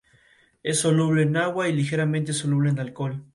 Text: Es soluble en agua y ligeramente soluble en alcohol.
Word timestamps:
Es 0.63 0.79
soluble 0.79 1.21
en 1.21 1.37
agua 1.37 1.69
y 1.69 1.73
ligeramente 1.73 2.33
soluble 2.33 2.71
en 2.71 2.79
alcohol. 2.79 3.23